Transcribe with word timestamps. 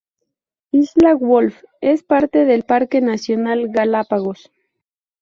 Isla 0.71 1.13
Wolf 1.15 1.61
es 1.79 2.01
parte 2.01 2.45
del 2.45 2.63
Parque 2.63 3.01
nacional 3.01 3.67
Galápagos. 3.69 4.51